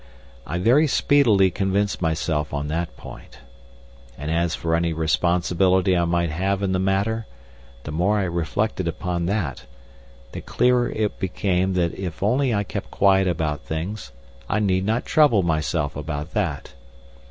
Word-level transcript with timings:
I 0.47 0.57
very 0.57 0.87
speedily 0.87 1.51
convinced 1.51 2.01
myself 2.01 2.55
on 2.55 2.69
that 2.69 2.97
point. 2.97 3.37
And 4.17 4.31
as 4.31 4.55
for 4.55 4.73
any 4.73 4.93
responsibility 4.93 5.95
I 5.95 6.05
might 6.05 6.31
have 6.31 6.63
in 6.63 6.71
the 6.71 6.79
matter, 6.79 7.27
the 7.83 7.91
more 7.91 8.17
I 8.17 8.23
reflected 8.23 8.87
upon 8.87 9.27
that, 9.27 9.67
the 10.31 10.41
clearer 10.41 10.89
it 10.89 11.19
became 11.19 11.73
that 11.73 11.93
if 11.93 12.23
only 12.23 12.51
I 12.51 12.63
kept 12.63 12.89
quiet 12.89 13.27
about 13.27 13.61
things, 13.61 14.11
I 14.49 14.57
need 14.59 14.85
not 14.87 15.05
trouble 15.05 15.43
myself 15.43 15.95
about 15.95 16.31
that. 16.33 16.73